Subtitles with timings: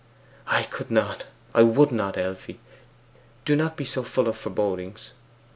[0.47, 2.17] 'I could not, I would not.
[2.17, 2.59] Elfie,
[3.45, 5.11] do not be so full of forebodings.